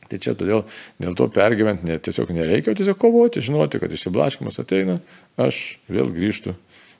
[0.05, 0.61] Tai čia todėl
[1.01, 4.99] dėl to pergyventi ne, tiesiog nereikia, tiesiog kovoti, žinoti, kad išsiblaškimas ateina,
[5.41, 6.53] aš vėl grįžtu.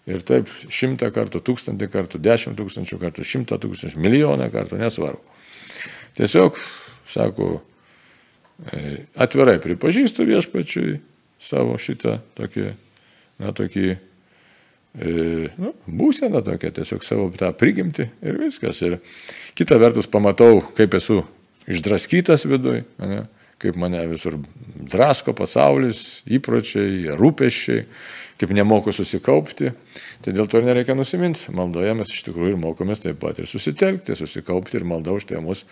[0.06, 5.40] Ir taip šimtą kartų, tūkstantį kartų, dešimt tūkstančių kartų, šimtą tūkstančių, milijoną kartų, nesvarbu.
[6.16, 6.60] Tiesiog,
[7.10, 7.56] sako,
[8.56, 11.00] E, atvirai pripažįstu viešpačiui
[11.44, 12.70] savo šitą tokį,
[13.44, 13.98] na, tokį e,
[15.60, 18.80] nu, būseną tokią, tiesiog savo tą prigimti ir viskas.
[18.88, 19.02] Ir
[19.60, 21.26] kita vertus pamatau, kaip esu
[21.68, 23.26] išdraskytas viduj, ne,
[23.62, 24.38] kaip mane visur
[24.92, 27.86] drasko pasaulis, įpročiai, rūpeščiai,
[28.42, 29.72] kaip nemoku susikaupti.
[30.24, 31.52] Tai dėl to ir nereikia nusiminti.
[31.56, 35.44] Maldoje mes iš tikrųjų ir mokomės taip pat ir susitelkti, susikaupti ir malda už tai
[35.44, 35.66] mus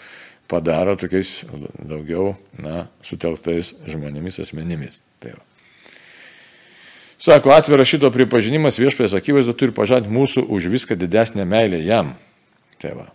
[0.48, 1.44] padaro tokiais
[1.80, 5.02] daugiau, na, sutelktais žmonėmis, asmenimis.
[5.24, 5.44] Tai va.
[7.24, 12.12] Sako, atviras šito pripažinimas viešpės akivaizdu turi pažadinti mūsų už viską didesnę meilę jam.
[12.84, 13.08] Tai va.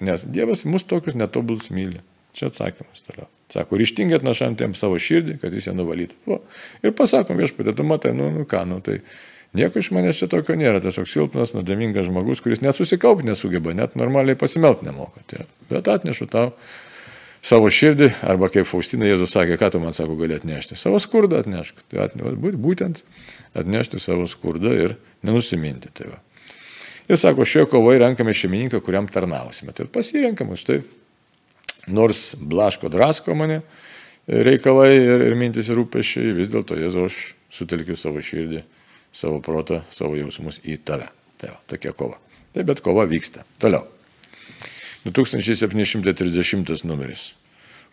[0.00, 2.00] Nes Dievas mus tokius netobulus myli.
[2.32, 3.28] Čia atsakymas toliau.
[3.52, 6.16] Sako, ryštingai atnašam tiem savo širdį, kad jis ją nuvalytų.
[6.32, 6.40] O,
[6.82, 9.02] ir pasakom viešpatė, tu matai, nu, nu ką, nu tai
[9.54, 13.94] Nieko iš manęs čia tokio nėra, tiesiog silpnas, nuodėmingas žmogus, kuris net susikaupti nesugeba, net
[13.94, 15.22] normaliai pasimelt nemoka.
[15.30, 16.48] Tai, bet atnešu tau
[17.44, 21.44] savo širdį, arba kaip Faustina Jėzus sakė, ką tu man sako gali atnešti, savo skurdą
[21.44, 21.84] atnešk.
[21.92, 23.04] Tai atne, būtent
[23.54, 25.92] atnešti savo skurdą ir nenusiminti.
[25.94, 26.18] Tai va.
[27.06, 29.76] ir sako, šioje kovoje renkame šeimininką, kuriam tarnausime.
[29.76, 30.80] Tai pasirenkam, štai,
[31.86, 33.60] nors blaško drasko mane,
[34.28, 38.64] reikalai ir, ir mintis ir rūpešiai, vis dėlto Jėzau aš sutelkiu savo širdį,
[39.14, 41.10] savo protą, savo jausmus į tave.
[41.40, 42.18] Tai va, tokia kova.
[42.54, 43.44] Tai bet kova vyksta.
[43.62, 43.86] Toliau.
[45.04, 47.34] 2730 numeris.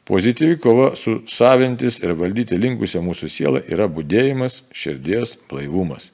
[0.07, 6.09] Pozityvi kova su savintis ir valdyti linkusią mūsų sielą yra būdėjimas, širdies blaivumas.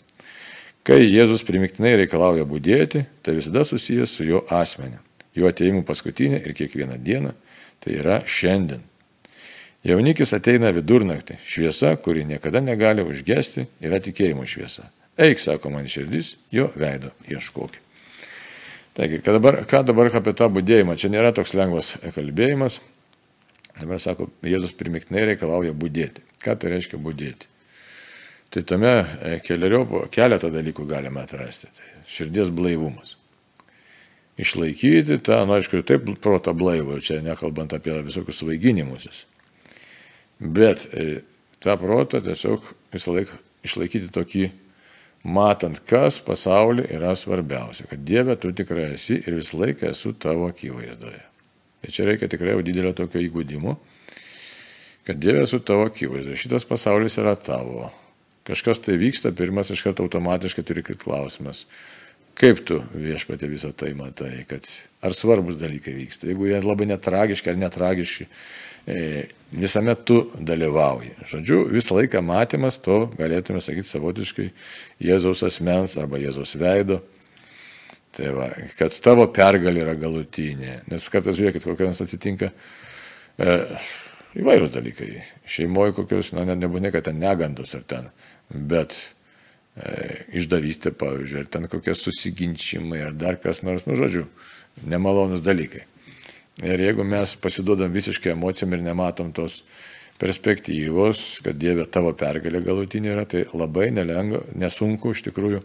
[0.87, 4.99] Kai Jėzus primiktinai reikalauja būdėti, tai visada susijęs su jo asmeniu,
[5.35, 7.33] jo ateimu paskutinį ir kiekvieną dieną,
[7.83, 8.83] tai yra šiandien.
[9.87, 14.89] Jaunikis ateina vidurnaktį, šviesa, kuri niekada negali užgesti, yra tikėjimo šviesa.
[15.17, 17.77] Eik, sako man širdis, jo veido ieškok.
[18.97, 20.97] Taigi, ką dabar, ką dabar apie tą būdėjimą?
[20.97, 22.79] Čia nėra toks lengvas kalbėjimas.
[23.77, 26.25] Dabar sako, Jėzus primiktinai reikalauja būdėti.
[26.41, 27.49] Ką tai reiškia būdėti?
[28.53, 31.69] Tai tame e, keletą dalykų galime atrasti.
[31.77, 33.17] Tai širdies blaivumas.
[34.37, 39.23] Išlaikyti tą, na, nu, aišku, taip protą blaivą, čia nekalbant apie visokius svaiginimusis.
[40.37, 41.23] Bet e,
[41.63, 44.45] tą protą tiesiog visą laiką išlaikyti tokį,
[45.27, 47.87] matant, kas pasaulyje yra svarbiausia.
[47.89, 51.23] Kad Dieve tu tikrai esi ir visą laiką esu tavo akivaizdoje.
[51.81, 53.75] Tai čia reikia tikrai jau didelio tokio įgūdimo,
[55.07, 56.37] kad Dieve esu tavo akivaizdoje.
[56.45, 57.89] Šitas pasaulis yra tavo.
[58.47, 61.65] Kažkas tai vyksta, pirmas iš karto automatiškai turi krit klausimas.
[62.37, 64.67] Kaip tu viešpatė visą tai matai, kad
[65.01, 66.29] ar svarbus dalykai vyksta.
[66.29, 68.27] Jeigu jie labai netragiški ar netragiški,
[68.87, 71.11] E, visame tu dalyvauji.
[71.27, 74.45] Žodžiu, visą laiką matymas to, galėtume sakyti savotiškai,
[75.03, 77.01] Jėzaus asmens arba Jėzaus veido.
[78.15, 78.47] Tai va,
[78.79, 80.79] kad tavo pergalė yra galutinė.
[80.87, 82.53] Nes kartais žiūrėkit, kokios atsitinka
[83.35, 83.57] e,
[84.39, 85.11] įvairūs dalykai.
[85.43, 88.07] Šeimoje kokios, na, net nebūtinai, kad ten negandos ar ten,
[88.47, 88.95] bet
[90.33, 94.25] išdavystė, pavyzdžiui, ar ten kokie susiginčimai, ar dar kas nors, nu, žodžiu,
[94.89, 95.85] nemalonus dalykai.
[96.65, 99.61] Ir jeigu mes pasiduodam visiškai emocijom ir nematom tos
[100.17, 105.61] perspektyvos, kad Dieve tavo pergalė galutinė yra, tai labai nelengva, nesunku iš tikrųjų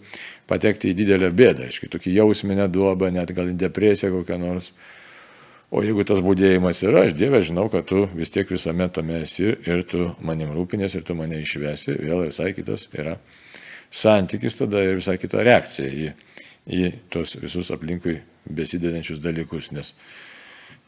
[0.51, 4.75] patekti į didelę bėdą, aiškiai, tokį jausminę duobą, net gal į depresiją kokią nors.
[5.73, 9.55] O jeigu tas būdėjimas yra, aš Dieve žinau, kad tu vis tiek visame tame esi
[9.57, 13.17] ir tu manim rūpinės ir tu mane išvesi, vėl visai kitas yra
[13.93, 16.13] santykis tada ir visai kita reakcija į,
[16.73, 19.95] į tos visus aplinkui besidedančius dalykus, nes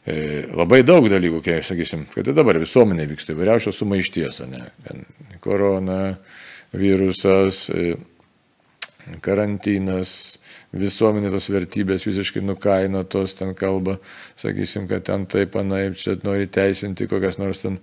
[0.05, 4.67] E, labai daug dalykų, kai, sakysim, kad dabar visuomenė vyksta įvairiausios sumaišties, ne?
[5.41, 6.19] Korona,
[6.77, 7.95] virusas, e,
[9.25, 10.37] karantinas,
[10.77, 13.97] visuomenė tos vertybės visiškai nukainotos, ten kalba,
[14.37, 17.79] sakysim, kad ten taip, anaip, čia nori teisinti kokias nors ten,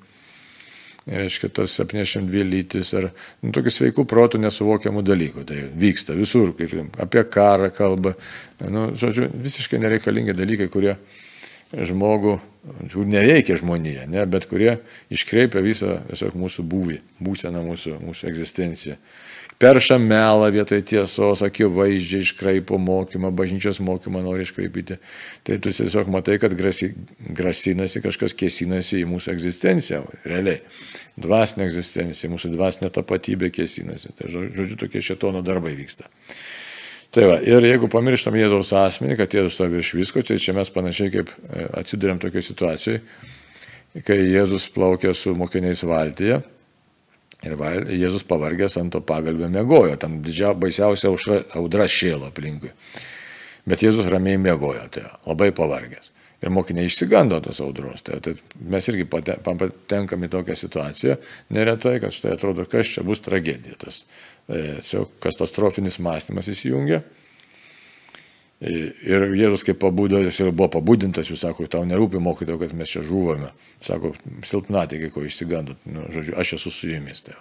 [1.06, 3.08] reiškia, tas 72 lytis ar
[3.42, 5.44] nu, tokių sveikų protų nesuvokiamų dalykų.
[5.48, 6.54] Tai vyksta visur,
[7.02, 8.14] apie karą kalba,
[8.62, 10.96] nu, žodžiu, visiškai nereikalingi dalykai, kurie
[11.72, 12.36] žmogų,
[12.92, 14.76] kur nereikia žmonėje, ne, bet kurie
[15.12, 18.98] iškreipia visą tiesiog mūsų būvį, būseną mūsų, mūsų egzistenciją.
[19.62, 24.96] Perša melą vietoj tiesos, akivaizdžiai iškraipo mokymą, bažnyčios mokymą nori iškraipyti.
[25.46, 26.88] Tai tu tiesiog matai, kad grasi,
[27.38, 30.64] grasinasi, kažkas kėsinasi į mūsų egzistenciją, realiai.
[31.14, 34.10] Dvasinė egzistencija, mūsų dvasinė tapatybė kėsinasi.
[34.18, 36.10] Tai žodžiu, tokie šetono darbai vyksta.
[37.14, 40.72] Tai va, ir jeigu pamirštam Jėzaus asmenį, kad Jėzus stovi virš visko, tai čia mes
[40.74, 43.02] panašiai kaip e, atsidurėm tokioje situacijoje,
[44.08, 46.40] kai Jėzus plaukė su mokiniais valtyje
[47.46, 51.12] ir val, Jėzus pavargęs ant to pagalbio mėgojo, tam didžia, baisiausia
[51.58, 52.72] audra šėlo aplinkui.
[53.68, 56.10] Bet Jėzus ramiai mėgojo, tai labai pavargęs.
[56.42, 58.00] Ir mokiniai išsigando tos audros.
[58.02, 58.32] Tai, tai
[58.66, 61.14] mes irgi patenkame į tokią situaciją,
[61.54, 63.76] neretai, kad štai atrodo, kas čia bus tragedija.
[63.78, 64.00] Tas
[64.50, 64.80] E,
[65.22, 67.02] katastrofinis mąstymas įsijungia.
[68.62, 68.72] E,
[69.08, 72.92] ir Jėzus kaip pabudo, jis ir buvo pabudintas, jūs sako, tau nerūpi mokytojo, kad mes
[72.94, 73.50] čia žuvome.
[73.82, 74.12] Sako,
[74.46, 77.24] silpnatikai, ko išsigandot, nu, žodžiu, aš esu su jumis.
[77.26, 77.38] Tai.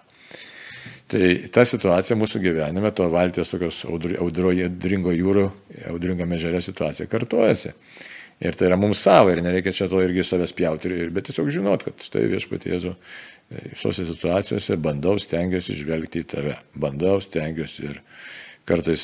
[1.13, 5.51] tai ta situacija mūsų gyvenime, to valties tokios audroje, audringo jūro,
[5.91, 7.75] audringame žerė situacija kartojasi.
[8.41, 11.83] Ir tai yra mums savo ir nereikia čia to irgi savęs pjauti, bet tiesiog žinot,
[11.85, 12.95] kad štai viešpatie Jėzu
[13.51, 16.55] Visose situacijose bandau, stengiuosi žvelgti į tave.
[16.79, 17.97] Bandau, stengiuosi ir
[18.67, 19.03] kartais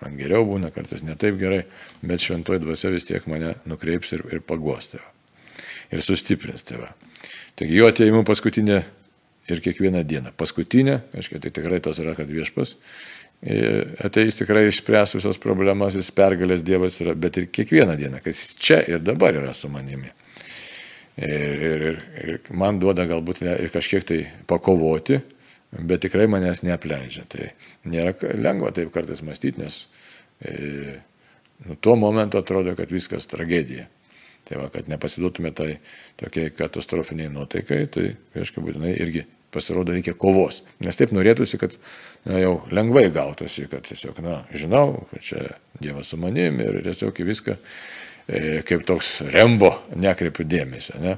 [0.00, 1.64] man geriau būna, kartais netaip gerai,
[2.02, 5.06] bet šventoji dvasia vis tiek mane nukreips ir, ir paguos tave.
[5.90, 6.92] Ir sustiprins tave.
[7.58, 8.82] Taigi jo ateimu paskutinė
[9.50, 10.34] ir kiekvieną dieną.
[10.38, 12.76] Paskutinė, aiškiai, tai tikrai tas yra, kad viešpas
[14.04, 18.56] ateis tikrai išspręs visas problemas, jis pergalės Dievas yra, bet ir kiekvieną dieną, kad jis
[18.60, 20.12] čia ir dabar yra su manimi.
[21.20, 25.20] Ir, ir, ir, ir man duoda galbūt ir kažkiek tai pakovoti,
[25.72, 27.26] bet tikrai manęs neapleidžia.
[27.30, 27.50] Tai
[27.90, 29.82] nėra lengva taip kartais mąstyti, nes
[30.42, 30.98] e,
[31.66, 33.86] nu, tuo momentu atrodo, kad viskas tragedija.
[34.48, 35.76] Tai va, kad nepasiduotume tai
[36.18, 38.06] tokiai katastrofiniai nuotaikai, tai
[38.40, 40.62] aišku, būtinai irgi pasirodo reikia kovos.
[40.82, 41.74] Nes taip norėtųsi, kad
[42.26, 45.46] na, jau lengvai gautųsi, kad tiesiog, na, žinau, čia
[45.80, 50.98] Dievas su manim ir tiesiog į viską e, kaip toks rembo nekreipiu dėmesio.
[51.02, 51.16] Ne?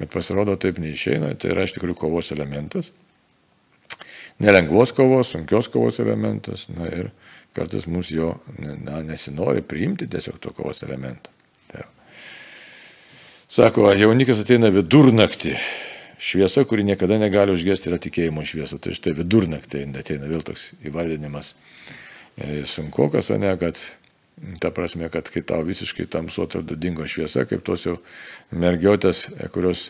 [0.00, 2.94] Bet pasirodo taip neišeina, tai yra iš tikrųjų kovos elementas.
[4.40, 6.68] Nelengvos kovos, sunkios kovos elementas.
[6.72, 7.10] Na ir
[7.56, 11.32] kartais mums jo na, nesinori priimti tiesiog to kovos elementą.
[11.70, 11.84] Tai.
[13.50, 15.56] Sako, jaunikas ateina vidurnaktį
[16.20, 18.76] Šviesa, kuri niekada negali užgesti, yra tikėjimo šviesa.
[18.76, 21.54] Tai štai vidurnaktį ateina vėl toks įvardinimas
[22.36, 23.80] e, sunkokas, ne, kad
[24.60, 27.96] ta prasme, kad kai tau visiškai tamsu atrodo dingo šviesa, kaip tos jau
[28.52, 29.86] mergiotės, e, kurios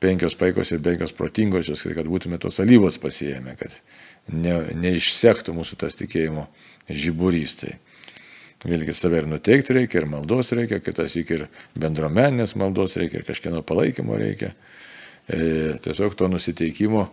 [0.00, 3.76] penkios paikos ir penkios protingosios, kad būtume tos alyvos pasijėmę, kad
[4.32, 6.46] ne, neišsektų mūsų tas tikėjimo
[6.88, 7.56] žiburys.
[7.60, 7.74] Tai
[8.64, 11.48] vėlgi save ir nuteikti reikia, ir maldos reikia, kitas iki ir
[11.80, 14.54] bendruomenės maldos reikia, ir kažkieno palaikymo reikia.
[15.30, 17.04] E, tiesiog to nusiteikimo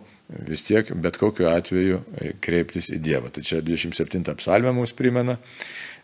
[0.48, 3.30] vis tiek bet kokiu atveju e, kreiptis į Dievą.
[3.32, 5.38] Tai čia 27 psalmė mums primena,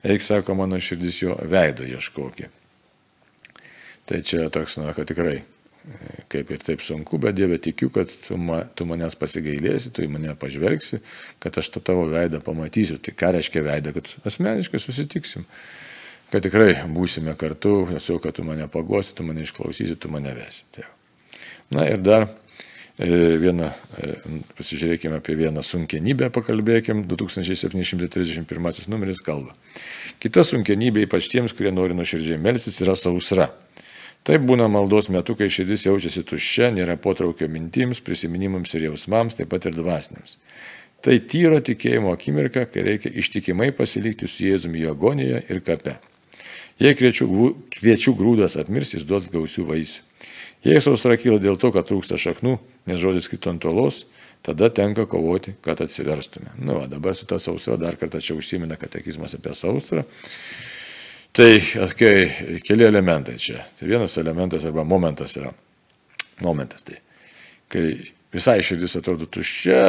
[0.04, 2.48] eik sako mano širdis jo veido ieškokį.
[4.04, 5.40] Tai čia toks, na, kad tikrai
[6.32, 10.08] kaip ir taip sunku, bet Dieve tikiu, kad tu, ma, tu manęs pasigailėsi, tu į
[10.14, 11.02] mane pažvelgsi,
[11.42, 12.98] kad aš tą tavo veidą pamatysiu.
[13.04, 15.44] Tai ką reiškia veidą, kad asmeniškai susitiksim,
[16.32, 20.64] kad tikrai būsime kartu, tiesiog, kad tu mane pagosi, tu mane išklausysi, tu mane vesi.
[20.74, 20.88] Tai
[21.74, 22.28] Na ir dar
[22.98, 23.08] e,
[23.40, 24.14] vieną, e,
[24.58, 29.56] pasižiūrėkime apie vieną sunkienybę, pakalbėkime, 2731 numeris kalba.
[30.22, 33.50] Kita sunkienybė, ypač tiems, kurie nori nuoširdžiai melstis, yra sausra.
[34.24, 39.50] Taip būna maldos metu, kai širdis jaučiasi tuščia, nėra potraukio mintims, prisiminimams ir jausmams, taip
[39.52, 40.38] pat ir dvasiniams.
[41.04, 45.98] Tai tyro tikėjimo akimirka, kai reikia ištikimai pasilikti su Jėzumi jo agonijoje ir kape.
[46.80, 47.28] Jei kviečių,
[47.76, 50.00] kviečių grūdas atmirs, jis duos gausių vaisių.
[50.64, 52.56] Jei sausra kyla dėl to, kad trūksta šaknų,
[52.88, 54.06] nes žodis kito ant tolos,
[54.44, 56.54] tada tenka kovoti, kad atsiverstume.
[56.56, 60.06] Na, nu, va, dabar su ta sausra dar kartą čia užsimena katekizmas apie sausrą.
[61.34, 61.60] Tai
[61.98, 62.18] kai,
[62.62, 63.64] keli elementai čia.
[63.78, 65.50] Tai vienas elementas arba momentas yra.
[66.46, 67.00] Momentas tai.
[67.70, 67.88] Kai
[68.34, 69.80] visai širdis atrodo tuščia,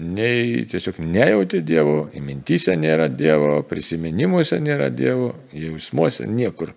[0.00, 6.72] nei tiesiog nejauti Dievo, mintise nėra Dievo, prisiminimuose nėra Dievo, jausmuose niekur.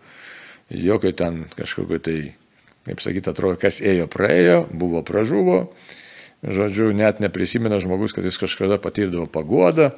[0.71, 2.19] Jokio ten kažkokio tai
[2.88, 5.63] kaip sakyt, atrodo, kas ėjo, praėjo, buvo, pražuvo.
[6.41, 9.91] Žodžiu, net neprisimena žmogus, kad jis kažkada patirdavo paguodą,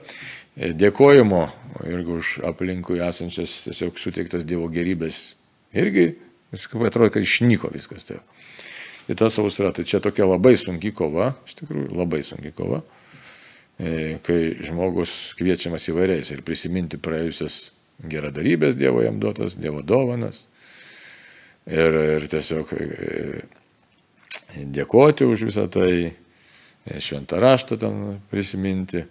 [0.58, 1.44] dėkojimo
[1.89, 5.36] irgi už aplinkui esančias tiesiog suteiktas Dievo gerybės.
[5.74, 6.12] Irgi,
[6.54, 8.06] jis kaip atrodo, kad išnyko viskas.
[8.06, 8.20] Tai.
[9.10, 12.84] Ir ta sausra, tai čia tokia labai sunki kova, iš tikrųjų labai sunki kova,
[13.76, 20.46] e, kai žmogus kviečiamas įvairiais ir prisiminti praėjusias geradarybės Dievo jam duotas, Dievo dovanas,
[21.68, 23.44] ir, ir tiesiog e,
[24.78, 28.00] dėkoti už visą tai, e, šventą raštą ten
[28.32, 29.04] prisiminti.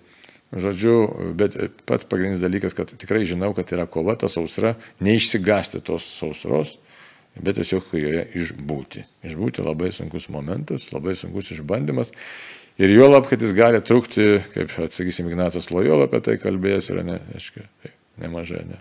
[0.53, 0.97] Žodžiu,
[1.39, 1.57] bet
[1.89, 6.75] pats pagrindinis dalykas, kad tikrai žinau, kad yra kova, ta sausra, neišsigasti tos sausros,
[7.41, 9.07] bet tiesiog joje išbūti.
[9.25, 12.13] Išbūti labai sunkus momentas, labai sunkus išbandymas.
[12.81, 17.05] Ir jo lab, kad jis gali trukti, kaip, atsakysim, Ignatas Lojola apie tai kalbėjęs, yra
[17.09, 18.81] ne, aiškiai, nemažai, ne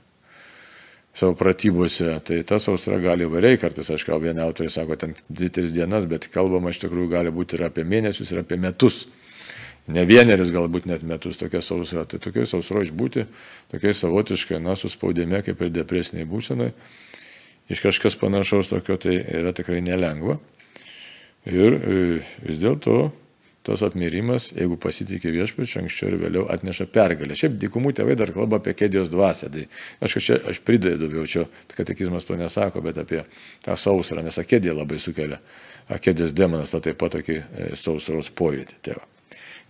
[1.13, 6.07] savo pratybose, tai ta sausra gali įvairiai, kartais, kalbu, vieni autoriai sako, ten 2-3 dienas,
[6.07, 9.03] bet kalbama iš tikrųjų gali būti ir apie mėnesius, ir apie metus.
[9.89, 12.05] Ne vienerius, galbūt net metus tokia sausra.
[12.05, 13.25] Tai tokia sausra išbūti,
[13.73, 16.69] tokia savotiškai, na, suspaudėme, kaip ir depresiniai būsenai.
[17.71, 20.37] Iš kažkas panašaus tokio tai yra tikrai nelengva.
[21.49, 21.97] Ir e,
[22.45, 23.09] vis dėlto
[23.65, 27.37] tas apmirimas, jeigu pasitikė viešpačiu, anksčiau ir vėliau atneša pergalę.
[27.37, 29.51] Šiaip dykumų tėvai dar kalba apie kėdijos dvasę.
[29.53, 29.65] Tai
[30.01, 33.23] aš čia aš pridedu, jau čia katekizmas to nesako, bet apie
[33.65, 35.41] tą sausrą, nes akėdija labai sukelia.
[35.93, 39.05] Akėdijos demonas tą taip pat tokį e, sausros pojūtį tėvą.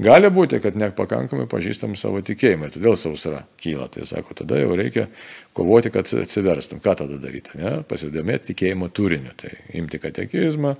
[0.01, 3.89] Gali būti, kad nepakankamai pažįstam savo tikėjimą ir todėl sausra kyla.
[3.91, 5.07] Tai sako, tada jau reikia
[5.57, 6.79] kovoti, kad atsiverstum.
[6.83, 7.57] Ką tada daryti?
[7.59, 7.81] Ne?
[7.87, 9.35] Pasidomėti tikėjimo turiniu.
[9.37, 10.73] Tai imti katekizmą,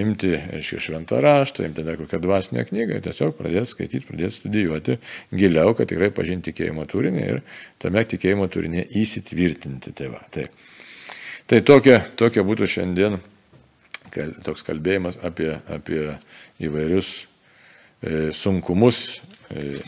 [0.00, 4.98] imti, aiškiai, šventą raštą, imti dar kokią dvasinę knygą ir tiesiog pradėti skaityti, pradėti studijuoti
[5.34, 7.42] giliau, kad tikrai pažinti tikėjimo turinį ir
[7.82, 9.94] tame tikėjimo turinė įsitvirtinti.
[9.98, 10.46] Tai, va, tai,
[11.50, 13.20] tai tokia, tokia būtų šiandien
[14.42, 16.06] toks kalbėjimas apie, apie
[16.62, 17.29] įvairius
[18.36, 19.20] sunkumus.
[19.50, 19.80] E,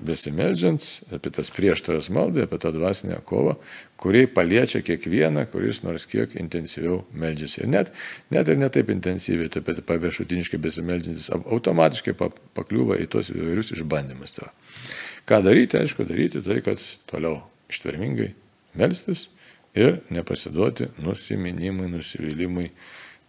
[0.00, 0.80] besimeldžiant,
[1.12, 3.52] apie tas prieštaras maldai, apie tą dvasinę kovą,
[4.00, 7.64] kuri paliečia kiekvieną, kuris nors kiek intensyviau meldžiasi.
[7.66, 7.92] Ir net,
[8.32, 12.16] net ir netaip intensyviai, taip pat paviršutiniškai besimeldžiantis automatiškai
[12.56, 14.38] pakliūva į tos įvairius išbandymus.
[15.28, 17.42] Ką daryti, aišku, daryti tai, kad toliau
[17.72, 18.32] ištvermingai
[18.80, 19.28] melstis,
[19.74, 22.68] ir nepasiduoti nusiminimui, nusivylimui,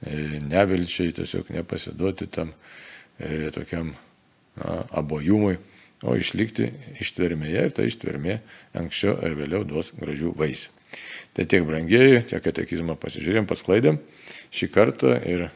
[0.06, 2.52] e, nevilčiai, tiesiog nepasiduoti tam
[3.18, 3.94] e, tokiam
[4.96, 5.58] abojumui,
[6.06, 6.70] o išlikti
[7.02, 8.40] ištvermėje ir ta ištvermė
[8.78, 10.74] anksčiau ar vėliau duos gražių vaisių.
[11.36, 14.00] Tai tiek brangieji, tiek katekizmą pasižiūrėjom, pasklaidėm
[14.56, 15.48] šį kartą ir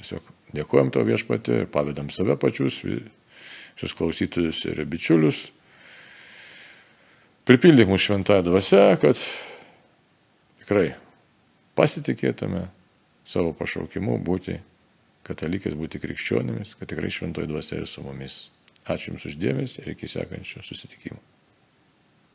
[0.00, 5.50] tiesiog dėkojom to viešpatį ir pavedam save pačius, visus klausytojus ir bičiulius.
[7.48, 9.20] Pripildyk mūsų šventąją dvasę, kad
[10.62, 10.92] tikrai
[11.78, 12.68] pasitikėtume
[13.28, 14.58] savo pašaukimu būti
[15.30, 18.42] katalikais, būti krikščionimis, kad tikrai šventoji dvasia ir su mumis.
[18.90, 21.20] Ačiū Jums uždėmės ir iki sekančio susitikimo.